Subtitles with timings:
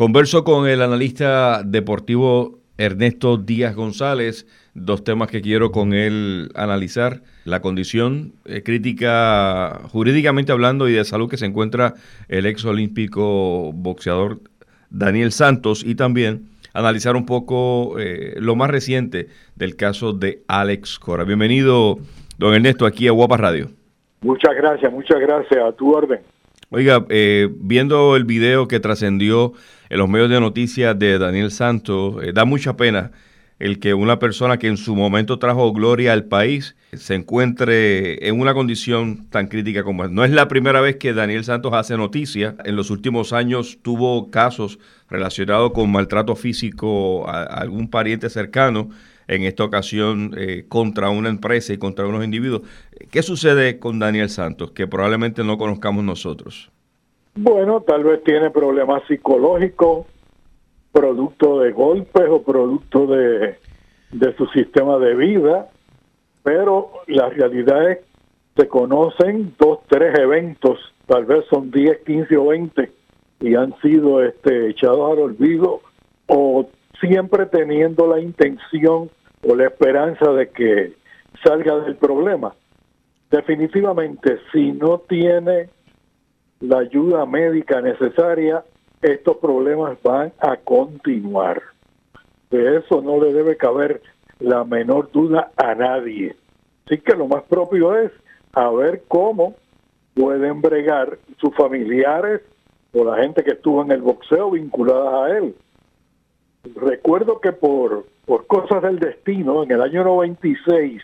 [0.00, 7.20] Converso con el analista deportivo Ernesto Díaz González, dos temas que quiero con él analizar.
[7.44, 11.96] La condición eh, crítica jurídicamente hablando y de salud que se encuentra
[12.28, 14.38] el ex olímpico boxeador
[14.88, 20.98] Daniel Santos y también analizar un poco eh, lo más reciente del caso de Alex
[20.98, 21.24] Cora.
[21.24, 21.98] Bienvenido,
[22.38, 23.68] don Ernesto, aquí a Guapa Radio.
[24.22, 26.20] Muchas gracias, muchas gracias, a tu orden.
[26.72, 29.54] Oiga, eh, viendo el video que trascendió
[29.88, 33.10] en los medios de noticias de Daniel Santos, eh, da mucha pena
[33.58, 38.40] el que una persona que en su momento trajo gloria al país se encuentre en
[38.40, 40.12] una condición tan crítica como es.
[40.12, 42.54] No es la primera vez que Daniel Santos hace noticia.
[42.64, 48.90] En los últimos años tuvo casos relacionados con maltrato físico a, algún pariente cercano
[49.30, 52.62] en esta ocasión eh, contra una empresa y contra unos individuos.
[53.12, 56.70] ¿Qué sucede con Daniel Santos que probablemente no conozcamos nosotros?
[57.36, 60.06] Bueno, tal vez tiene problemas psicológicos,
[60.90, 63.56] producto de golpes o producto de,
[64.36, 65.68] su sistema de vida,
[66.42, 67.98] pero la realidad es
[68.56, 72.90] se conocen dos, tres eventos, tal vez son 10, 15 o 20,
[73.42, 75.80] y han sido este, echados al olvido
[76.26, 76.68] o
[77.00, 79.08] siempre teniendo la intención
[79.42, 80.92] o la esperanza de que
[81.44, 82.54] salga del problema.
[83.30, 85.70] Definitivamente, si no tiene
[86.60, 88.64] la ayuda médica necesaria,
[89.00, 91.62] estos problemas van a continuar.
[92.50, 94.02] De eso no le debe caber
[94.40, 96.36] la menor duda a nadie.
[96.86, 98.10] Así que lo más propio es
[98.52, 99.54] a ver cómo
[100.14, 102.42] pueden bregar sus familiares
[102.92, 105.54] o la gente que estuvo en el boxeo vinculada a él.
[106.74, 111.02] Recuerdo que por, por cosas del destino, en el año 96,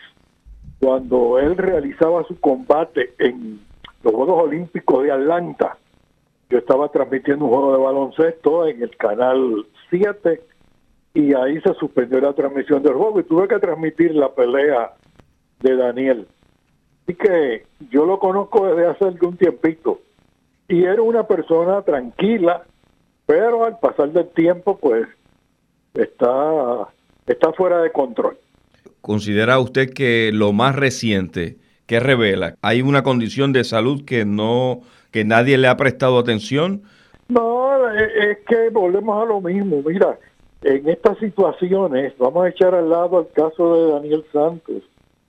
[0.79, 3.59] cuando él realizaba su combate en
[4.01, 5.77] los Juegos Olímpicos de Atlanta,
[6.49, 10.41] yo estaba transmitiendo un juego de baloncesto en el canal 7
[11.15, 14.93] y ahí se suspendió la transmisión del juego y tuve que transmitir la pelea
[15.59, 16.27] de Daniel.
[17.03, 19.99] Así que yo lo conozco desde hace algún tiempito
[20.69, 22.63] y era una persona tranquila,
[23.25, 25.09] pero al pasar del tiempo pues
[25.93, 26.87] está,
[27.27, 28.37] está fuera de control.
[29.01, 34.81] ¿Considera usted que lo más reciente que revela hay una condición de salud que no
[35.11, 36.83] que nadie le ha prestado atención?
[37.29, 39.81] No, es que volvemos a lo mismo.
[39.85, 40.17] Mira,
[40.61, 44.83] en estas situaciones, vamos a echar al lado el caso de Daniel Santos.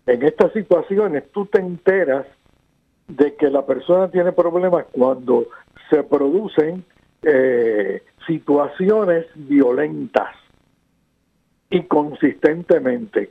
[0.06, 2.26] En estas situaciones tú te enteras
[3.08, 5.46] de que la persona tiene problemas cuando
[5.90, 6.84] se producen
[7.22, 10.34] eh, situaciones violentas
[11.70, 13.30] y consistentemente.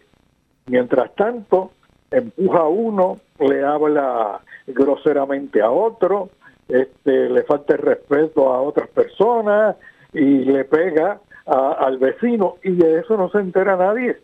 [0.68, 1.72] Mientras tanto,
[2.12, 6.30] empuja a uno, le habla groseramente a otro,
[6.68, 9.78] este, le falta el respeto a otras personas
[10.14, 14.18] y le pega al vecino y de eso no se entera nadie.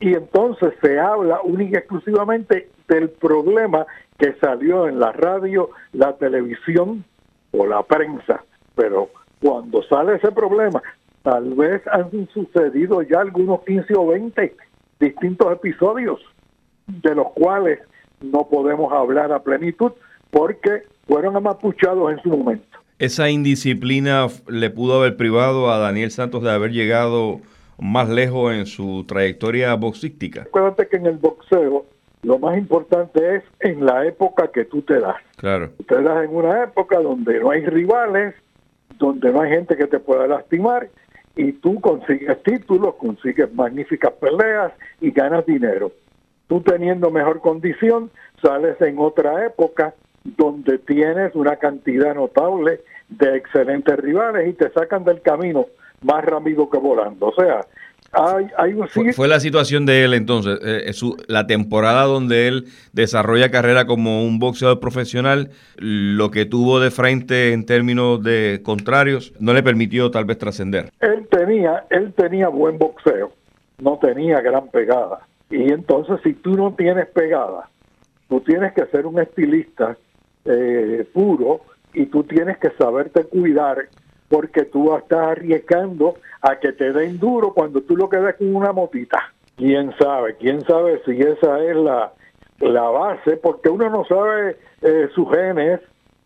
[0.00, 3.86] Y entonces se habla única y exclusivamente del problema
[4.18, 7.04] que salió en la radio, la televisión
[7.52, 8.42] o la prensa.
[8.74, 9.10] Pero
[9.40, 10.82] cuando sale ese problema,
[11.22, 14.56] tal vez han sucedido ya algunos 15 o 20
[15.00, 16.20] distintos episodios
[16.86, 17.80] de los cuales
[18.20, 19.92] no podemos hablar a plenitud
[20.30, 22.78] porque fueron amapuchados en su momento.
[22.98, 27.40] ¿Esa indisciplina le pudo haber privado a Daniel Santos de haber llegado
[27.78, 30.42] más lejos en su trayectoria boxística?
[30.42, 31.86] Acuérdate que en el boxeo
[32.22, 35.16] lo más importante es en la época que tú te das.
[35.36, 35.70] Claro.
[35.88, 38.34] Te das en una época donde no hay rivales,
[38.98, 40.88] donde no hay gente que te pueda lastimar
[41.36, 45.92] y tú consigues títulos, consigues magníficas peleas y ganas dinero.
[46.46, 48.10] Tú teniendo mejor condición,
[48.42, 49.94] sales en otra época
[50.24, 55.66] donde tienes una cantidad notable de excelentes rivales y te sacan del camino
[56.02, 57.28] más rápido que volando.
[57.28, 57.60] O sea,
[58.12, 58.88] hay, hay un...
[58.88, 64.24] Fue, la situación de él entonces, eh, su, la temporada donde él desarrolla carrera como
[64.24, 70.10] un boxeador profesional, lo que tuvo de frente en términos de contrarios no le permitió
[70.10, 70.90] tal vez trascender.
[71.00, 73.32] Él tenía, él tenía buen boxeo,
[73.78, 75.20] no tenía gran pegada.
[75.50, 77.68] Y entonces si tú no tienes pegada,
[78.28, 79.96] tú tienes que ser un estilista
[80.44, 81.60] eh, puro
[81.94, 83.88] y tú tienes que saberte cuidar
[84.32, 88.72] porque tú estás arriesgando a que te den duro cuando tú lo quedas con una
[88.72, 89.30] motita.
[89.56, 90.36] ¿Quién sabe?
[90.36, 92.14] ¿Quién sabe si esa es la,
[92.60, 93.36] la base?
[93.36, 95.80] Porque uno no sabe eh, sus genes,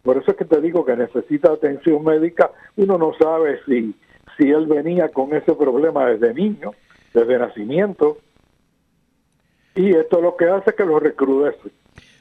[0.05, 3.93] por eso es que te digo que necesita atención médica, uno no sabe si,
[4.38, 6.75] si él venía con ese problema desde niño,
[7.12, 8.19] desde nacimiento,
[9.75, 11.70] y esto lo que hace que lo recrudece.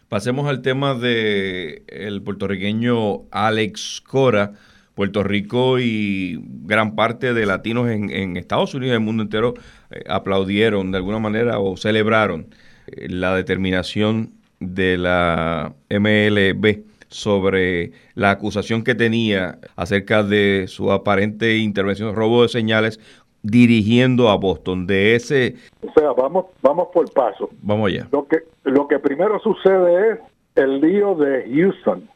[0.09, 4.53] Pasemos al tema de el puertorriqueño Alex Cora,
[4.95, 9.53] Puerto Rico y gran parte de latinos en, Estados Unidos y el mundo entero
[9.91, 12.47] eh, aplaudieron de alguna manera o celebraron
[12.87, 21.57] eh, la determinación de la MLB sobre la acusación que tenía acerca de su aparente
[21.57, 22.99] intervención, robo de señales
[23.43, 24.87] dirigiendo a Boston.
[24.87, 25.55] De ese...
[25.81, 27.49] O sea, vamos, vamos por paso.
[27.61, 28.07] Vamos allá.
[28.11, 30.19] Lo que, lo que primero sucede es
[30.55, 32.09] el lío de Houston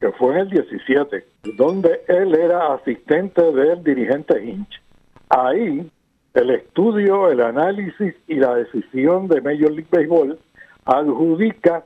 [0.00, 1.24] que fue en el 17,
[1.56, 4.80] donde él era asistente del dirigente Hinch.
[5.28, 5.90] Ahí
[6.34, 10.38] el estudio, el análisis y la decisión de Major League Baseball
[10.84, 11.84] adjudica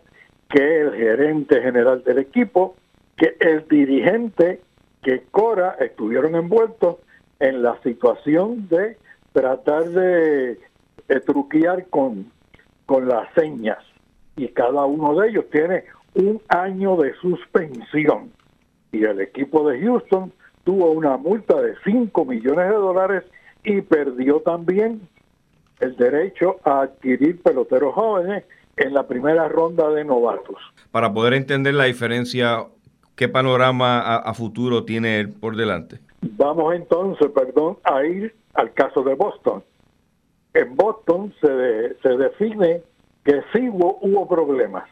[0.51, 2.77] que el gerente general del equipo,
[3.17, 4.61] que el dirigente,
[5.03, 6.97] que Cora estuvieron envueltos
[7.41, 8.97] en la situación de
[9.33, 10.59] tratar de,
[11.27, 12.31] truquear con,
[12.87, 13.79] con las señas.
[14.37, 18.31] Y cada uno de ellos tiene un año de suspensión
[18.91, 20.33] y el equipo de Houston
[20.65, 23.25] tuvo una multa de 5 millones de dólares
[23.65, 25.01] y perdió también
[25.81, 28.45] el derecho a adquirir peloteros jóvenes
[28.77, 30.57] en la primera ronda de novatos.
[30.91, 32.67] Para poder entender la diferencia,
[33.17, 35.99] ¿qué panorama a, futuro tiene por delante?
[36.21, 39.65] Vamos entonces, perdón, a ir al caso de Boston.
[40.55, 42.83] En Boston se, se define
[43.25, 44.85] que sí hubo problemas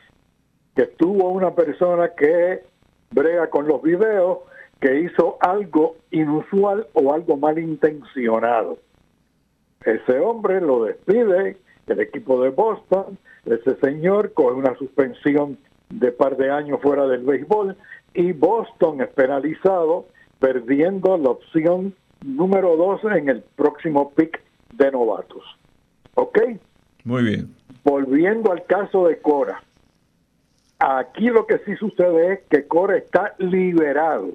[0.80, 2.62] que tuvo una persona que
[3.10, 4.38] brega con los videos
[4.80, 8.78] que hizo algo inusual o algo malintencionado.
[9.84, 15.58] Ese hombre lo despide el equipo de Boston, ese señor con una suspensión
[15.90, 17.76] de par de años fuera del béisbol
[18.14, 20.06] y Boston es penalizado
[20.38, 21.94] perdiendo la opción
[22.24, 24.40] número 12 en el próximo pick
[24.72, 25.44] de novatos.
[26.14, 26.38] ¿Ok?
[27.04, 27.54] Muy bien.
[27.84, 29.62] Volviendo al caso de Cora.
[30.80, 34.30] Aquí lo que sí sucede es que Core está liberado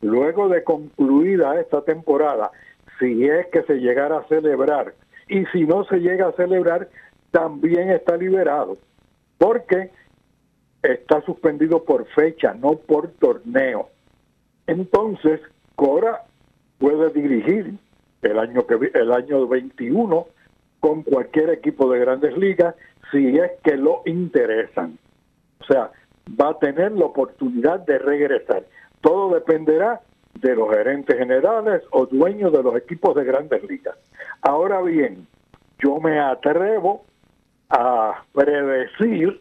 [0.00, 2.50] luego de concluida esta temporada,
[2.98, 4.94] si es que se llegara a celebrar.
[5.28, 6.88] Y si no se llega a celebrar,
[7.30, 8.78] también está liberado,
[9.36, 9.90] porque
[10.82, 13.90] está suspendido por fecha, no por torneo.
[14.66, 15.40] Entonces,
[15.74, 16.22] Cora
[16.78, 17.74] puede dirigir
[18.22, 20.26] el año que el año 21
[20.80, 22.74] con cualquier equipo de Grandes Ligas
[23.10, 24.98] si es que lo interesan.
[25.60, 25.90] O sea,
[26.40, 28.64] va a tener la oportunidad de regresar.
[29.00, 30.00] Todo dependerá
[30.34, 33.96] de los gerentes generales o dueños de los equipos de grandes ligas.
[34.42, 35.26] Ahora bien,
[35.78, 37.04] yo me atrevo
[37.70, 39.40] a predecir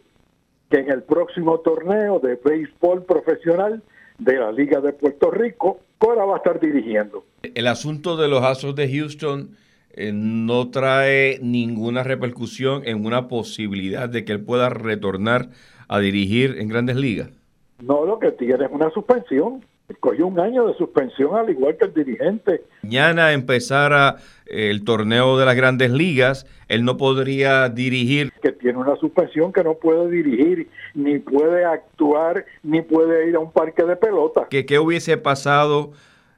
[0.69, 3.83] que en el próximo torneo de béisbol profesional
[4.17, 7.25] de la Liga de Puerto Rico, Cora va a estar dirigiendo.
[7.43, 9.51] El asunto de los Astros de Houston
[9.91, 15.49] eh, no trae ninguna repercusión en una posibilidad de que él pueda retornar
[15.87, 17.29] a dirigir en grandes ligas?
[17.81, 19.63] No, lo que tiene es una suspensión.
[19.99, 22.63] Cogió un año de suspensión al igual que el dirigente.
[22.81, 24.15] Mañana empezara
[24.47, 28.31] el torneo de las grandes ligas, él no podría dirigir.
[28.41, 33.39] Que tiene una suspensión que no puede dirigir, ni puede actuar, ni puede ir a
[33.39, 34.47] un parque de pelota.
[34.49, 35.91] ¿Qué, qué hubiese pasado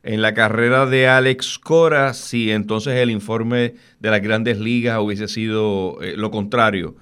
[0.03, 5.29] en la carrera de Alex Cora si entonces el informe de las grandes ligas hubiese
[5.29, 6.95] sido eh, lo contrario?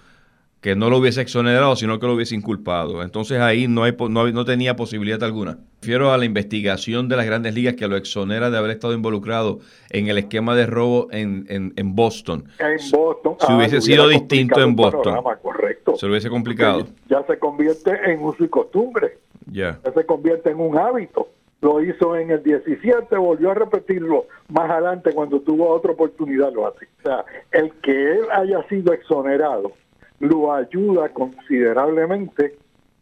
[0.66, 3.04] Que no lo hubiese exonerado, sino que lo hubiese inculpado.
[3.04, 5.60] Entonces ahí no, hay, no, no tenía posibilidad alguna.
[5.80, 9.60] Refiero a la investigación de las grandes ligas que lo exonera de haber estado involucrado
[9.92, 12.46] en el esquema de robo en, en, Boston.
[12.58, 13.36] En Boston.
[13.46, 15.20] Si hubiese ah, sido distinto en Boston.
[15.44, 15.98] correcto.
[15.98, 16.88] Se lo hubiese complicado.
[17.10, 19.20] Ya se convierte en uso y costumbre.
[19.52, 19.80] Ya.
[19.86, 21.30] Ya se convierte en un hábito.
[21.62, 26.66] Lo hizo en el 17, volvió a repetirlo más adelante cuando tuvo otra oportunidad lo
[26.66, 26.86] hace.
[26.86, 29.72] O sea, el que él haya sido exonerado
[30.20, 32.58] lo ayuda considerablemente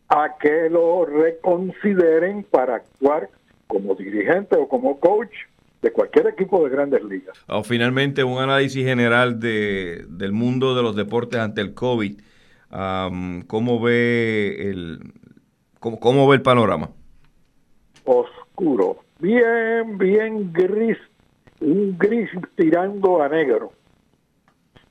[0.09, 3.29] a que lo reconsideren para actuar
[3.67, 5.33] como dirigente o como coach
[5.81, 7.37] de cualquier equipo de grandes ligas.
[7.47, 12.19] O finalmente, un análisis general de, del mundo de los deportes ante el COVID.
[13.47, 14.99] ¿Cómo ve el
[15.79, 16.89] cómo, cómo ve el panorama?
[18.05, 20.97] Oscuro, bien, bien gris,
[21.59, 23.73] un gris tirando a negro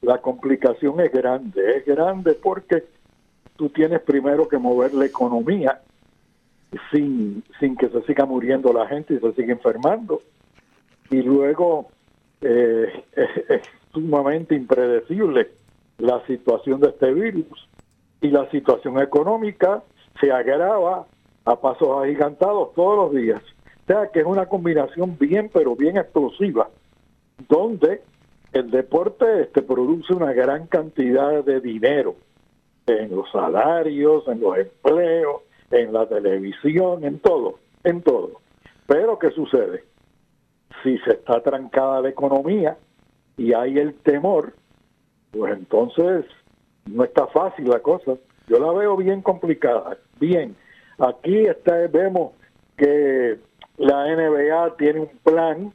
[0.02, 2.84] la complicación es grande, es grande porque
[3.56, 5.80] tú tienes primero que mover la economía
[6.90, 10.20] sin, sin que se siga muriendo la gente y se siga enfermando.
[11.10, 11.88] Y luego
[12.40, 13.04] eh,
[13.48, 15.50] es, sumamente impredecible
[15.98, 17.68] la situación de este virus
[18.20, 19.82] y la situación económica
[20.20, 21.06] se agrava
[21.44, 23.42] a pasos agigantados todos los días.
[23.84, 26.68] O sea que es una combinación bien, pero bien explosiva,
[27.48, 28.02] donde
[28.52, 32.16] el deporte este, produce una gran cantidad de dinero
[32.86, 38.40] en los salarios, en los empleos, en la televisión, en todo, en todo.
[38.86, 39.84] Pero ¿qué sucede?
[40.82, 42.76] Si se está trancada la economía
[43.36, 44.52] y hay el temor,
[45.30, 46.26] pues entonces
[46.86, 48.16] no está fácil la cosa.
[48.48, 49.96] Yo la veo bien complicada.
[50.20, 50.54] Bien,
[50.98, 52.32] aquí está, vemos
[52.76, 53.38] que
[53.78, 55.72] la NBA tiene un plan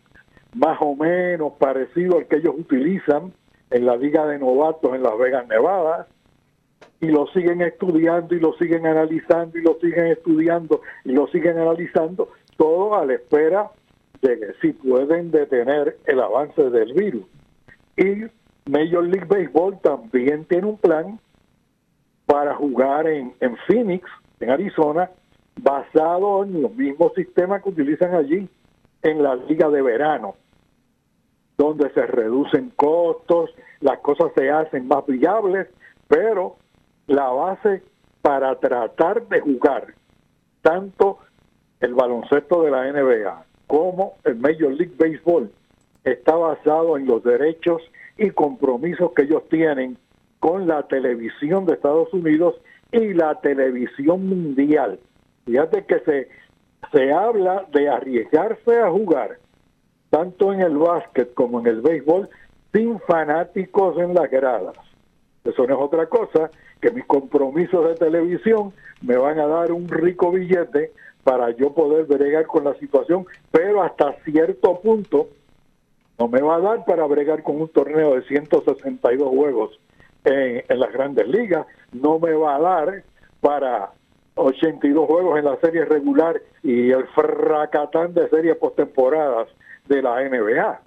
[0.57, 3.31] más o menos parecido al que ellos utilizan
[3.69, 6.07] en la Liga de Novatos en Las Vegas, Nevada,
[6.99, 11.59] y lo siguen estudiando y lo siguen analizando y lo siguen estudiando y lo siguen
[11.59, 13.69] analizando, todo a la espera
[14.21, 17.25] de que si pueden detener el avance del virus.
[17.95, 18.23] Y
[18.69, 21.19] Major League Baseball también tiene un plan
[22.25, 24.09] para jugar en, en Phoenix,
[24.39, 25.11] en Arizona,
[25.61, 28.49] basado en los mismos sistemas que utilizan allí
[29.03, 30.35] en la liga de verano,
[31.57, 33.49] donde se reducen costos,
[33.79, 35.67] las cosas se hacen más viables,
[36.07, 36.57] pero
[37.07, 37.83] la base
[38.21, 39.93] para tratar de jugar
[40.61, 41.19] tanto
[41.79, 45.51] el baloncesto de la NBA como el Major League Baseball
[46.03, 47.81] está basado en los derechos
[48.17, 49.97] y compromisos que ellos tienen
[50.39, 52.55] con la televisión de Estados Unidos
[52.91, 54.99] y la televisión mundial.
[55.45, 56.29] Fíjate que se,
[56.91, 59.37] se habla de arriesgarse a jugar
[60.09, 62.29] tanto en el básquet como en el béisbol
[62.73, 64.75] sin fanáticos en las gradas.
[65.43, 69.87] Eso no es otra cosa que mis compromisos de televisión me van a dar un
[69.87, 70.91] rico billete
[71.23, 75.27] para yo poder bregar con la situación, pero hasta cierto punto
[76.17, 79.79] no me va a dar para bregar con un torneo de 162 juegos
[80.23, 83.03] en, las grandes ligas, no me va a dar
[83.39, 83.91] para
[84.35, 89.47] 82 juegos en la serie regular y el fracatán de series postemporadas
[89.87, 90.81] de la NBA.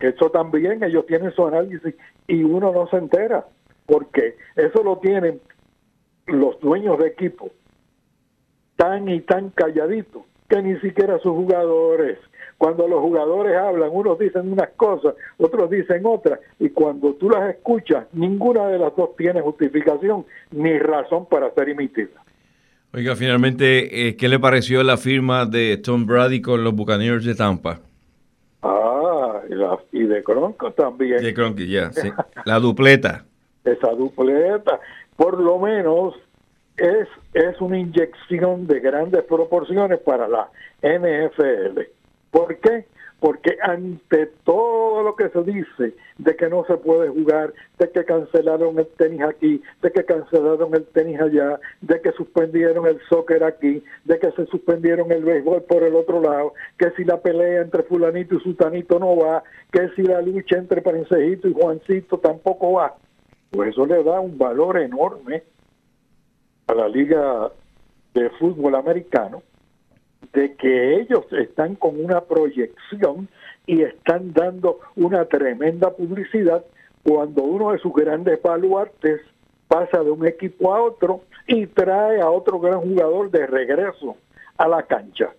[0.00, 1.94] Eso también ellos tienen su análisis
[2.26, 3.46] y uno no se entera,
[3.86, 5.40] porque eso lo tienen
[6.26, 7.50] los dueños de equipo
[8.76, 12.18] tan y tan calladitos que ni siquiera sus jugadores
[12.62, 17.50] cuando los jugadores hablan, unos dicen unas cosas, otros dicen otras, y cuando tú las
[17.56, 22.22] escuchas, ninguna de las dos tiene justificación ni razón para ser emitida.
[22.94, 27.34] Oiga, finalmente, eh, ¿qué le pareció la firma de Tom Brady con los Buccaneers de
[27.34, 27.80] Tampa?
[29.92, 31.22] Y, de Cronco también.
[31.22, 32.10] De Cronco, ya, sí.
[32.44, 33.24] La dupleta.
[33.64, 34.80] Esa dupleta,
[35.16, 36.14] por lo menos
[36.76, 40.50] es, es una inyección de grandes proporciones para la
[40.82, 41.80] NFL
[42.32, 42.86] ¿Por qué?
[43.22, 48.04] Porque ante todo lo que se dice de que no se puede jugar, de que
[48.04, 53.44] cancelaron el tenis aquí, de que cancelaron el tenis allá, de que suspendieron el soccer
[53.44, 57.62] aquí, de que se suspendieron el béisbol por el otro lado, que si la pelea
[57.62, 62.72] entre fulanito y sultanito no va, que si la lucha entre Princejito y Juancito tampoco
[62.72, 62.96] va,
[63.52, 65.44] pues eso le da un valor enorme
[66.66, 67.52] a la liga
[68.14, 69.44] de fútbol americano
[70.32, 73.28] de que ellos están con una proyección
[73.66, 76.64] y están dando una tremenda publicidad
[77.02, 79.20] cuando uno de sus grandes baluartes
[79.68, 84.16] pasa de un equipo a otro y trae a otro gran jugador de regreso
[84.56, 85.30] a la cancha.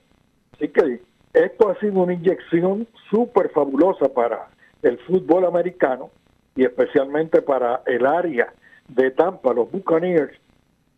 [0.53, 1.01] Así que
[1.33, 4.49] esto ha sido una inyección súper fabulosa para
[4.81, 6.09] el fútbol americano
[6.55, 8.53] y especialmente para el área
[8.87, 10.37] de Tampa, los Buccaneers,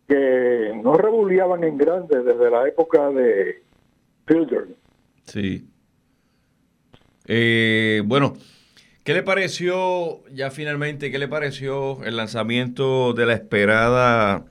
[0.07, 3.63] que no rebuliaban en grande desde la época de
[5.23, 5.67] Sí.
[7.27, 8.33] Eh, bueno,
[9.03, 14.45] ¿qué le pareció ya finalmente, qué le pareció el lanzamiento de la esperada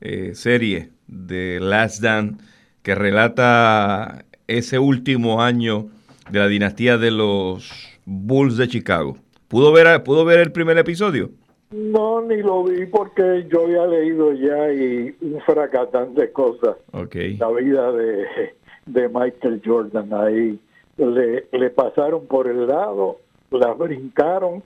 [0.00, 2.42] eh, serie de Last Dance
[2.82, 5.88] que relata ese último año
[6.30, 7.70] de la dinastía de los
[8.04, 9.16] Bulls de Chicago?
[9.48, 11.30] ¿Pudo ver, ¿pudo ver el primer episodio?
[11.70, 16.76] No, ni lo vi porque yo había leído ya y un fracatán de cosas.
[16.92, 17.36] Okay.
[17.36, 18.54] La vida de
[18.86, 20.58] de Michael Jordan ahí.
[20.96, 23.18] Le, le pasaron por el lado,
[23.50, 24.62] la brincaron,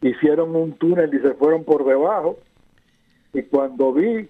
[0.00, 2.38] hicieron un túnel y se fueron por debajo.
[3.32, 4.28] Y cuando vi,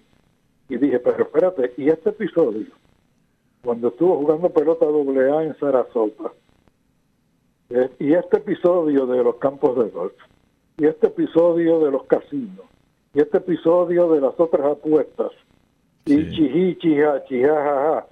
[0.68, 2.66] y dije, pero espérate, ¿y este episodio?
[3.62, 6.32] Cuando estuvo jugando pelota doble en Sarasota,
[7.70, 10.14] eh, y este episodio de los campos de golf,
[10.76, 12.66] y este episodio de los casinos,
[13.14, 15.32] y este episodio de las otras apuestas,
[16.06, 18.06] y ja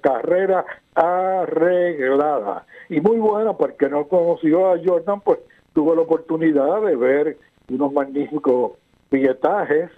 [0.00, 0.64] carrera
[0.94, 2.66] arreglada.
[2.88, 5.38] Y muy buena porque no conoció a Jordan, pues
[5.72, 7.36] tuvo la oportunidad de ver
[7.68, 8.72] unos magníficos
[9.08, 9.90] pietajes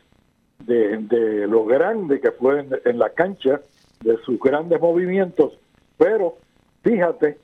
[0.65, 3.61] de, de lo grande que fue en, en la cancha,
[4.03, 5.59] de sus grandes movimientos,
[5.97, 6.37] pero
[6.83, 7.39] fíjate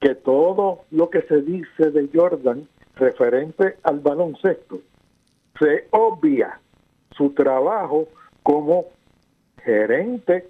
[0.00, 4.80] que todo lo que se dice de Jordan referente al baloncesto
[5.58, 6.60] se obvia
[7.16, 8.08] su trabajo
[8.42, 8.86] como
[9.64, 10.48] gerente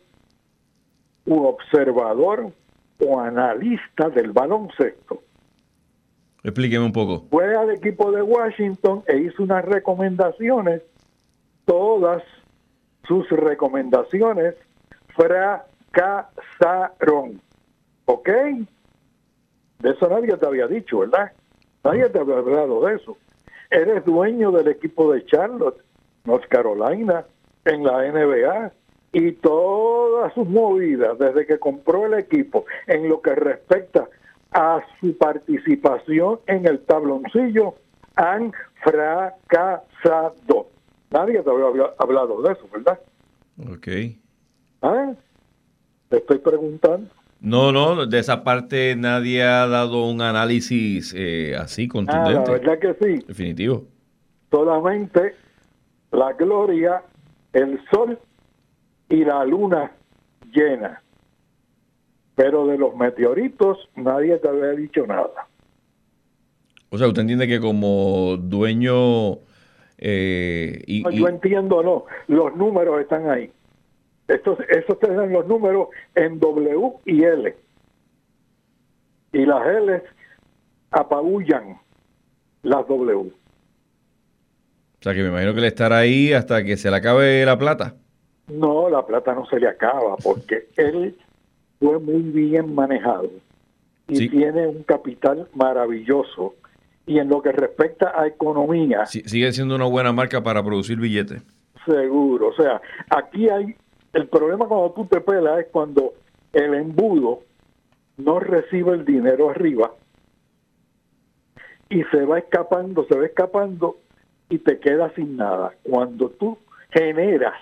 [1.27, 2.51] u observador
[2.99, 5.23] o analista del baloncesto.
[6.43, 7.25] Explíqueme un poco.
[7.31, 10.83] Fue al equipo de Washington e hizo unas recomendaciones,
[11.65, 12.23] todas
[13.07, 14.57] sus recomendaciones
[15.15, 17.41] fracasaron.
[18.07, 18.29] ¿Ok?
[19.79, 21.33] De eso nadie te había dicho, ¿verdad?
[21.85, 23.17] Nadie te había hablado de eso.
[23.71, 25.81] Eres dueño del equipo de Charlotte,
[26.25, 27.25] North Carolina,
[27.65, 28.73] en la NBA
[29.13, 34.09] y todas sus movidas desde que compró el equipo en lo que respecta
[34.53, 37.75] a su participación en el tabloncillo
[38.17, 38.53] han
[38.83, 40.69] fracasado.
[41.11, 42.99] Nadie te había hablado de eso, ¿verdad?
[43.71, 43.89] Ok.
[44.83, 45.13] ¿Ah?
[46.09, 47.11] Te estoy preguntando.
[47.41, 52.53] No, no, de esa parte nadie ha dado un análisis eh, así contundente.
[52.53, 53.25] Ah, la verdad que sí.
[53.27, 53.85] Definitivo.
[54.51, 55.35] Solamente
[56.13, 57.03] la gloria,
[57.53, 58.19] el sol
[59.09, 59.93] y la luna
[60.53, 61.03] llena.
[62.35, 65.49] Pero de los meteoritos nadie te había dicho nada.
[66.91, 69.39] O sea, usted entiende que como dueño...
[69.99, 72.05] Eh, y, yo entiendo, no.
[72.27, 73.53] Los números están ahí.
[74.29, 77.55] Estos, esos tienen los números en W y L.
[79.33, 80.03] Y las L
[80.91, 81.79] apabullan
[82.63, 83.33] las W.
[85.03, 87.59] O sea que me imagino que le estará ahí hasta que se le acabe la
[87.59, 87.97] plata.
[88.47, 91.19] No, la plata no se le acaba porque él
[91.81, 93.29] fue muy bien manejado
[94.07, 96.55] y tiene un capital maravilloso.
[97.05, 99.05] Y en lo que respecta a economía...
[99.07, 101.43] sigue siendo una buena marca para producir billetes.
[101.85, 102.51] Seguro.
[102.51, 102.81] O sea,
[103.11, 103.75] aquí hay
[104.13, 106.13] el problema cuando tú te pelas es cuando
[106.53, 107.41] el embudo
[108.19, 109.91] no recibe el dinero arriba
[111.91, 113.97] y se va escapando, se va escapando
[114.53, 115.75] y te quedas sin nada.
[115.83, 116.59] Cuando tú
[116.91, 117.55] generas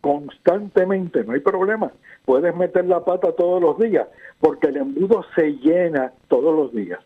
[0.00, 1.92] constantemente, no hay problema,
[2.24, 4.08] puedes meter la pata todos los días,
[4.40, 6.98] porque el embudo se llena todos los días.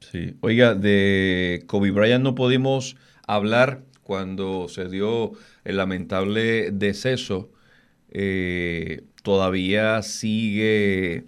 [0.00, 5.32] Sí, oiga, de Kobe Bryant no pudimos hablar cuando se dio
[5.64, 7.50] el lamentable deceso
[8.10, 11.24] eh, todavía sigue,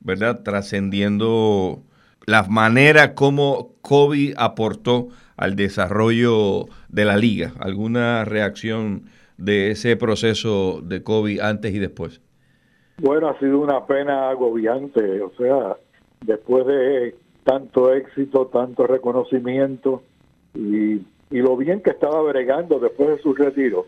[0.00, 1.82] ¿verdad?, trascendiendo
[2.26, 5.08] la manera como Kobe aportó
[5.38, 7.52] al desarrollo de la liga.
[7.58, 9.04] ¿Alguna reacción
[9.38, 12.20] de ese proceso de Kobe antes y después?
[13.00, 15.76] Bueno, ha sido una pena agobiante, o sea,
[16.26, 20.02] después de tanto éxito, tanto reconocimiento
[20.54, 20.94] y,
[21.30, 23.86] y lo bien que estaba bregando después de su retiro,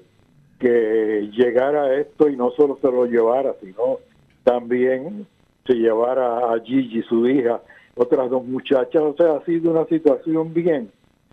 [0.61, 3.99] que llegara esto y no solo se lo llevara, sino
[4.45, 5.27] también
[5.67, 7.61] se llevara a Gigi, su hija,
[7.97, 9.03] otras dos muchachas.
[9.03, 10.91] O sea, ha sido una situación bien,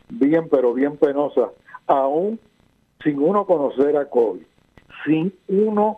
[0.10, 1.50] bien, pero bien penosa,
[1.86, 2.40] aún
[3.04, 4.42] sin uno conocer a Kobe,
[5.06, 5.98] sin uno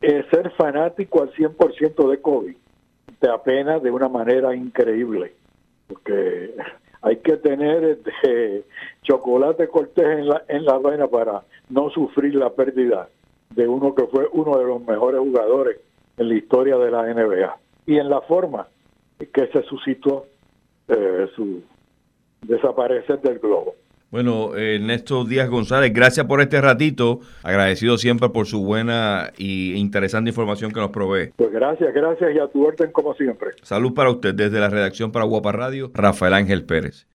[0.00, 2.56] eh, ser fanático al 100% de Kobe.
[3.20, 5.34] Te apena de una manera increíble,
[5.88, 6.54] porque
[7.02, 8.64] hay que tener este,
[9.02, 13.08] chocolate cortés en la, en la vaina para no sufrir la pérdida
[13.54, 15.80] de uno que fue uno de los mejores jugadores
[16.16, 18.66] en la historia de la NBA y en la forma
[19.18, 20.26] que se suscitó
[20.88, 21.62] eh, su
[22.46, 23.74] desaparecer del globo.
[24.10, 27.20] Bueno, Ernesto Díaz González, gracias por este ratito.
[27.42, 31.32] Agradecido siempre por su buena y interesante información que nos provee.
[31.36, 33.50] Pues gracias, gracias y a tu orden como siempre.
[33.62, 37.08] Salud para usted desde la redacción para Guapa Radio, Rafael Ángel Pérez.